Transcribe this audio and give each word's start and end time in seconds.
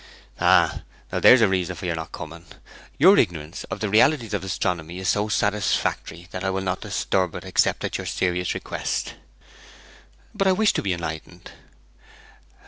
'Ah 0.39 0.81
now 1.11 1.19
there 1.19 1.35
is 1.35 1.41
a 1.41 1.47
reason 1.47 1.75
for 1.75 1.85
your 1.85 1.93
not 1.93 2.11
coming. 2.11 2.47
Your 2.97 3.19
ignorance 3.19 3.65
of 3.65 3.81
the 3.81 3.87
realities 3.89 4.33
of 4.33 4.43
astronomy 4.43 4.97
is 4.97 5.09
so 5.09 5.27
satisfactory 5.27 6.27
that 6.31 6.43
I 6.43 6.49
will 6.49 6.61
not 6.63 6.81
disturb 6.81 7.35
it 7.35 7.43
except 7.45 7.83
at 7.83 7.99
your 7.99 8.07
serious 8.07 8.55
request.' 8.55 9.13
'But 10.33 10.47
I 10.47 10.53
wish 10.53 10.73
to 10.73 10.81
be 10.81 10.93
enlightened.' 10.93 11.51